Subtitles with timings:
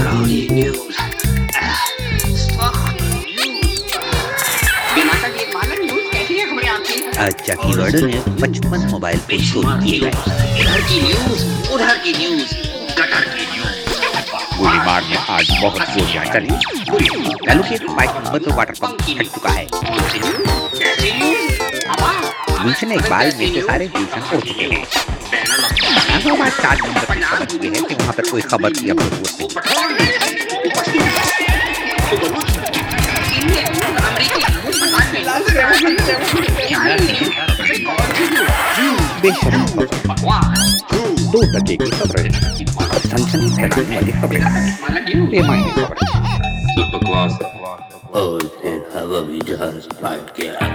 [0.00, 0.96] Macaroni News.
[7.20, 7.54] اچھا
[7.96, 12.54] نے پچپن موبائل پہ شور کیے گئے ادھر کی نیوز ادھر کی نیوز
[12.90, 16.54] گٹر کی نیوز گولی مار آج بہت گولیاں چلی
[16.86, 19.66] کلو کے بائک نمبر پر واٹر پمپ ہٹ چکا ہے
[22.56, 28.22] گلشن اقبال جیسے سارے گلشن ہو چکے ہیں کیوں میں یہ ہے کہ وہاں پر
[28.30, 28.98] کوئی خبر کی اب
[39.22, 39.30] بے
[41.32, 44.40] دو دھکے کی خبریں سنسنی کرنے والی خبریں
[45.30, 46.18] پیمانے خبریں
[48.12, 50.68] اور پھر ہوا بھی جہاز پھاٹ کے آ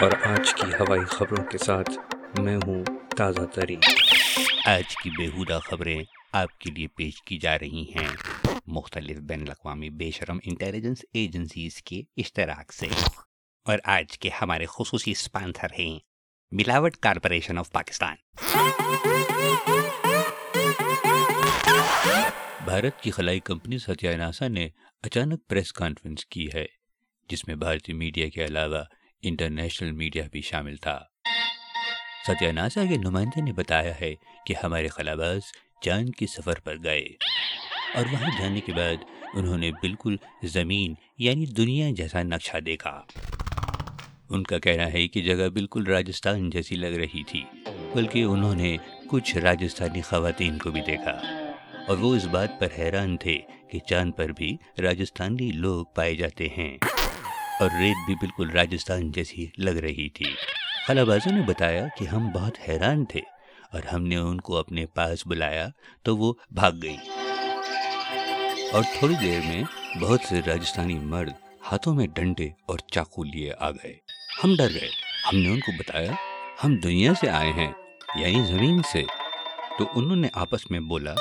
[0.00, 1.90] اور آج کی ہوائی خبروں کے ساتھ
[2.40, 2.84] میں ہوں
[3.16, 3.78] تازہ ترین۔
[4.66, 8.08] آج کی بےحودہ خبریں آپ کے لیے پیش کی جا رہی ہیں۔
[8.66, 12.86] مختلف بین الاقوامی بے شرم انٹیلیجنس ایجنسیز کے اشتراک سے۔
[13.64, 15.98] اور آج کے ہمارے خصوصی اسپانسر ہیں
[16.52, 18.14] ملاوٹ کارپوریشن آف پاکستان۔
[22.64, 24.68] بھارت کی خلائی کمپنی ستیہ ناسا نے
[25.02, 26.66] اچانک پریس کانفرنس کی ہے
[27.28, 28.82] جس میں بھارتی میڈیا کے علاوہ
[29.28, 31.00] انٹرنیشنل میڈیا بھی شامل تھا۔
[32.26, 34.14] ستیہ ناسا کے نمائندے نے بتایا ہے
[34.46, 35.40] کہ ہمارے خلاباز
[35.80, 37.04] چاند کے سفر پر گئے
[37.94, 43.02] اور وہاں جانے کے بعد انہوں نے بالکل زمین یعنی دنیا جیسا نقشہ دیکھا۔
[44.28, 47.44] ان کا کہنا ہے کہ جگہ بالکل راجستھان جیسی لگ رہی تھی،
[47.94, 48.76] بلکہ انہوں نے
[49.10, 51.42] کچھ راجستھانی خواتین کو بھی دیکھا۔
[51.88, 53.40] اور وہ اس بات پر حیران تھے
[53.70, 56.95] کہ چاند پر بھی راجستھانی لوگ پائے جاتے ہیں۔
[57.60, 60.26] اور ریت بھی بالکل راجستان جیسی لگ رہی تھی۔
[60.86, 63.20] خلا بازو نے بتایا کہ ہم بہت حیران تھے
[63.72, 65.68] اور ہم نے ان کو اپنے پاس بلایا
[66.02, 66.96] تو وہ بھاگ گئی۔
[68.72, 69.62] اور تھوڑی دیر میں
[70.00, 71.32] بہت سے راجستانی مرد
[71.72, 73.94] ہاتھوں میں ڈنڈے اور چاقو لیے آ گئے۔
[74.44, 74.88] ہم ڈر گئے۔
[75.32, 76.12] ہم نے ان کو بتایا،
[76.64, 77.72] ہم دنیا سے آئے ہیں
[78.16, 79.02] یعنی زمین سے۔
[79.78, 81.14] تو انہوں نے آپس میں بولا،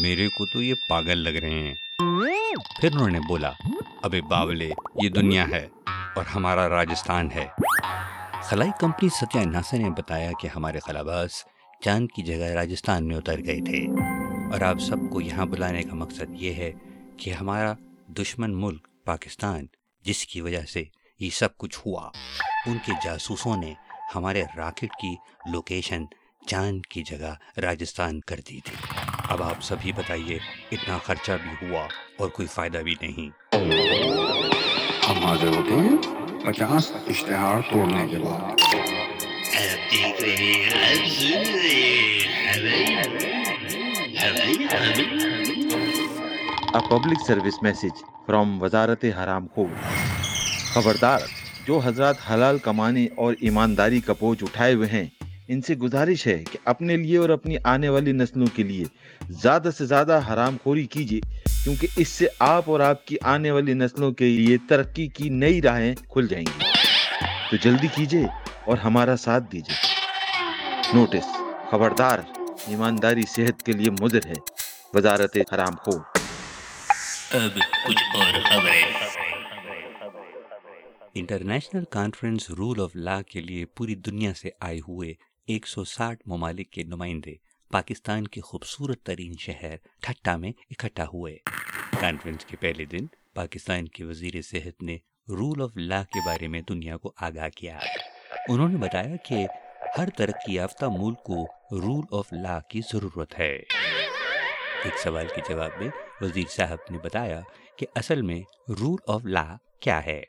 [0.00, 1.74] میرے کو تو یہ پاگل لگ رہے ہیں۔
[2.80, 3.52] پھر انہوں نے بولا،
[4.02, 4.70] ابے باولے،
[5.02, 5.66] یہ دنیا ہے
[6.16, 7.46] اور ہمارا راجستھان ہے.
[8.42, 11.30] خلائی کمپنی ستیہ ناسا نے بتایا کہ ہمارے خلاباز
[11.84, 13.86] چاند کی جگہ راجستھان میں اتر گئے تھے۔
[14.52, 16.72] اور آپ سب کو یہاں بلانے کا مقصد یہ ہے
[17.16, 17.74] کہ ہمارا
[18.08, 19.66] دشمن ملک پاکستان،
[20.02, 20.84] جس کی وجہ سے
[21.20, 22.10] یہ سب کچھ ہوا،
[22.66, 23.74] ان کے جاسوسوں نے
[24.14, 25.16] ہمارے راکٹ کی
[25.52, 26.04] لوکیشن
[26.46, 30.38] چاند کی جگہ راجستھان کر دی تھی۔ اب آپ سبھی بتائیے
[30.72, 33.56] اتنا خرچہ بھی ہوا اور کوئی فائدہ بھی نہیں۔
[35.08, 35.50] ہمارے
[36.46, 38.56] پچاس اشتہار توڑنے کے بعد۔
[46.90, 49.66] پبلک سروس میسج فرام وزارت حرام کو
[50.74, 51.20] خبردار
[51.66, 55.06] جو حضرات حلال کمانے اور ایمانداری کا بوجھ اٹھائے ہوئے ہیں
[55.48, 58.84] ان سے گزارش ہے کہ اپنے لیے اور اپنی آنے والی نسلوں کے لیے
[59.30, 61.20] زیادہ سے زیادہ حرام خوری کیجیے
[61.64, 65.62] کیونکہ اس سے آپ اور آپ کی آنے والی نسلوں کے لیے ترقی کی نئی
[65.62, 66.64] راہیں کھل جائیں گی۔
[67.50, 68.24] تو جلدی کیجیے
[68.64, 69.76] اور ہمارا ساتھ دیجیے۔
[70.94, 71.26] نوٹس
[71.70, 72.18] خبردار
[72.66, 74.34] ایمانداری صحت کے لیے مضر ہے۔
[74.94, 76.00] وزارت حرام خور
[77.30, 78.82] اب کچھ اور خبریں۔
[81.14, 86.22] International conference rule of law کے لیے پوری دنیا سے آئے ہوئے ایک سو ساٹھ
[86.26, 87.34] ممالک کے نمائندے
[87.70, 91.36] پاکستان کے خوبصورت ترین شہر ٹھٹا میں اکٹھا ہوئے۔
[92.00, 94.94] کانفرنس کے پہلے دن پاکستان کے وزیر صحت نے
[95.28, 97.78] رول آف لا کے بارے میں دنیا کو آگاہ کیا۔
[98.48, 99.46] انہوں نے بتایا کہ
[99.98, 101.44] ہر ترقی یافتہ ملک کو
[101.80, 103.56] رول آف لا کی ضرورت ہے۔
[104.84, 105.88] ایک سوال کے جواب میں
[106.20, 107.40] وزیر صاحب نے بتایا
[107.76, 110.22] کہ اصل میں رول آف لا کیا ہے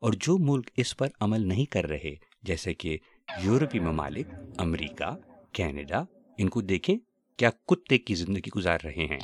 [0.00, 2.98] اور جو ملک اس پر عمل نہیں کر رہے، جیسے کہ
[3.38, 4.26] یورپی ممالک،
[4.58, 5.16] امریکہ،
[5.52, 6.02] کینیڈا،
[6.38, 6.94] ان کو دیکھیں
[7.36, 9.18] کیا کتے کی زندگی گزار رہے ہیں۔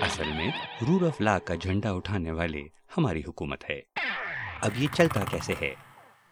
[0.00, 0.50] اصل میں
[0.88, 2.62] رول آف لا کا جھنڈا اٹھانے والے
[2.96, 3.80] ہماری حکومت ہے۔
[4.60, 5.74] اب یہ چلتا کیسے ہے؟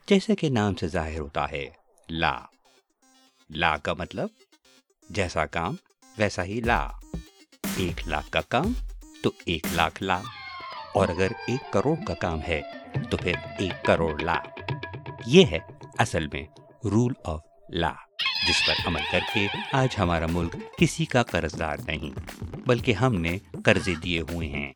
[0.06, 1.66] جیسے کہ نام سے ظاہر ہوتا ہے،
[2.08, 2.40] لا۔
[3.50, 4.28] لا کا مطلب
[5.10, 5.74] جیسا کام،
[6.18, 6.88] ویسا ہی لا۔
[7.76, 8.72] ایک لاکھ کا کام
[9.22, 10.20] تو ایک لاکھ لا۔
[10.94, 12.60] اور اگر ایک کروڑ کا کام ہے
[13.10, 14.42] تو پھر ایک کروڑ لا۔
[15.26, 15.58] یہ ہے
[15.98, 16.46] اصل میں
[16.90, 17.40] رول آف
[17.70, 17.92] لا
[18.48, 22.18] جس پر عمل کر کے آج ہمارا ملک کسی کا قرض دار نہیں
[22.66, 24.72] بلکہ ہم نے قرضے دیے ہوئے ہیں۔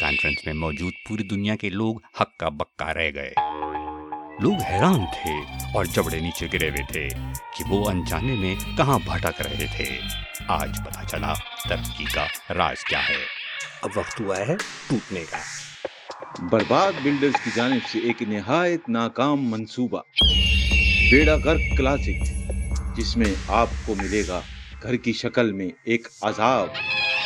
[0.00, 3.32] کانفرنس میں موجود پوری دنیا کے لوگ حق کا بکا رہ گئے۔
[4.40, 5.34] لوگ حیران تھے
[5.74, 7.08] اور جبڑے نیچے گرے ہوئے تھے
[7.58, 10.00] کہ وہ انجانے میں کہاں بھٹک رہے تھے۔
[10.48, 11.34] آج پتا چلا
[11.68, 13.24] ترقی کا راز کیا ہے۔
[13.82, 14.56] اب وقت ہوا ہے
[14.86, 15.38] ٹوٹنے کا۔
[16.50, 20.02] برباد بلڈرز کی جانب سے ایک نہایت ناکام منصوبہ۔
[21.10, 22.24] بیڑا گھر کلاسک،
[22.96, 24.40] جس میں آپ کو ملے گا
[24.82, 26.68] گھر کی شکل میں ایک عذاب۔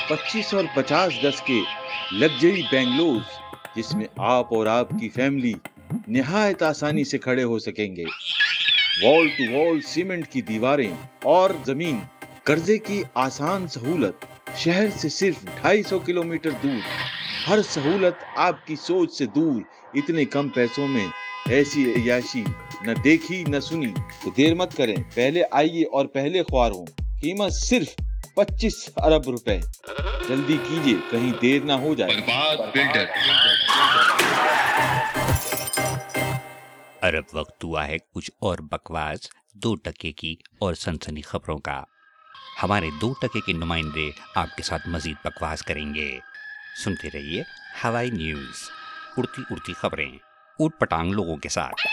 [0.08, 1.60] پچیس اور پچاس دس کے
[2.12, 3.22] لگژری بینگلوز
[3.76, 5.52] جس میں آپ اور آپ کی فیملی
[6.08, 8.04] نہایت آسانی سے کھڑے ہو سکیں گے۔
[9.02, 11.98] وال ٹو وال سیمنٹ کی دیواریں اور زمین،
[12.42, 14.24] قرضے کی آسان سہولت،
[14.56, 16.22] شہر سے صرف ڈھائی سو کلو
[16.62, 16.80] دور۔
[17.48, 19.62] ہر سہولت آپ کی سوچ سے دور،
[19.94, 21.06] اتنے کم پیسوں میں
[21.48, 22.44] ایسی عیاشی
[22.82, 23.92] نہ دیکھی نہ سنی۔
[24.24, 26.86] تو دیر مت کریں پہلے آئیے اور پہلے خوار ہوں۔
[27.20, 27.86] قیمت صرف
[28.34, 29.58] پچیس ارب روپے۔
[30.28, 32.12] جلدی کیجیے کہیں دیر نہ ہو جائے۔
[37.02, 39.18] ارب وقت ہوا ہے کچھ اور بکواس
[39.54, 41.82] دو ٹکے کی اور سنسنی خبروں کا۔
[42.62, 46.18] ہمارے دو ٹکے کے نمائندے آپ کے ساتھ مزید بکواس کریں گے۔
[46.84, 47.42] سنتے رہیے
[47.84, 48.70] ہوائی نیوز۔
[49.16, 50.29] اڑتی اڑتی خبریں۔
[50.60, 51.86] اوٹ پٹانگ لوگوں کے ساتھ۔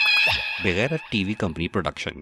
[0.63, 2.19] بغیر ٹی وی کمپنی پروڈکشن۔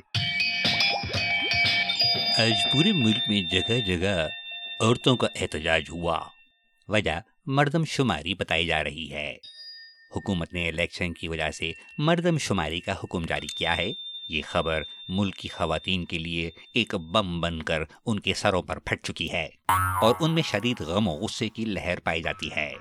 [2.38, 4.28] آج پورے ملک میں جگہ جگہ
[4.82, 6.20] عورتوں کا احتجاج ہوا۔
[6.88, 9.36] وجہ مردم شماری بتائی جا رہی ہے۔
[10.16, 13.92] حکومت نے الیکشن کی وجہ سے مردم شماری کا حکم جاری کیا ہے۔
[14.30, 18.80] یہ خبر ملک کی خواتین کے لیے ایک بم بن کر ان کے سروں پر
[18.80, 19.48] پھٹ چکی ہے
[20.02, 22.74] اور ان میں شدید غم و غصے کی لہر پائی جاتی ہے۔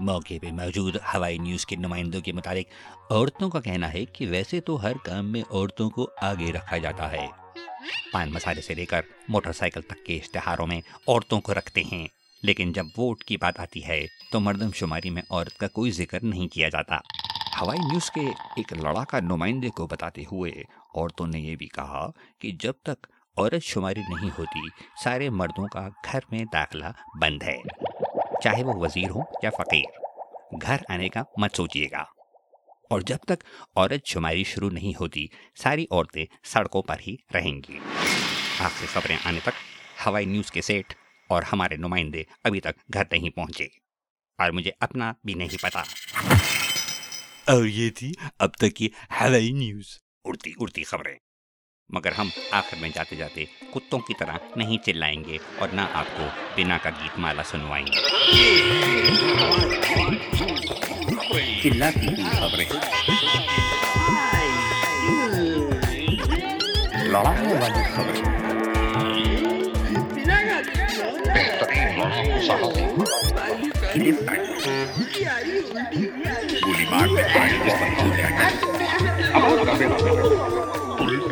[0.00, 2.72] موقع پہ موجود ہوائی نیوز کے نمائندوں کے مطابق
[3.12, 7.12] عورتوں کا کہنا ہے کہ ویسے تو ہر کام میں عورتوں کو آگے رکھا جاتا
[7.12, 7.28] ہے۔
[8.12, 12.06] پان مسالے سے لے کر موٹر سائیکل تک کے اشتہاروں میں عورتوں کو رکھتے ہیں۔
[12.42, 16.18] لیکن جب ووٹ کی بات آتی ہے تو مردم شماری میں عورت کا کوئی ذکر
[16.22, 16.96] نہیں کیا جاتا۔
[17.60, 18.20] ہوائی نیوز کے
[18.56, 20.52] ایک لڑاکا نمائندے کو بتاتے ہوئے
[20.94, 23.06] عورتوں نے یہ بھی کہا کہ جب تک
[23.36, 24.60] عورت شماری نہیں ہوتی،
[25.04, 26.84] سارے مردوں کا گھر میں داخلہ
[27.20, 27.56] بند ہے۔
[28.44, 30.00] چاہے وہ وزیر ہو یا فقیر
[30.62, 32.04] گھر آنے کا مت سوچیے گا۔
[32.90, 33.44] اور جب تک
[33.76, 37.78] عورت شماری شروع نہیں ہوتی ساری عورتیں سڑکوں پر ہی رہیں گی۔
[38.58, 39.50] آخری خبریں آنے تک
[40.06, 40.94] ہوائی نیوز کے سیٹ
[41.28, 43.64] اور ہمارے نمائندے ابھی تک گھر نہیں پہنچے۔
[44.38, 45.80] اور مجھے اپنا بھی نہیں پتا۔
[47.52, 48.88] اور یہ تھی اب تک کی
[49.20, 51.18] ہوائی نیوز۔ اڑتی اڑتی خبریں۔
[51.90, 53.44] مگر ہم آخر میں جاتے جاتے
[53.74, 56.24] کتوں کی طرح نہیں چلائیں گے اور نہ آپ کو
[56.56, 57.98] بنا کا گیت مالا سنوائیں گے۔
[62.40, 62.64] خبریں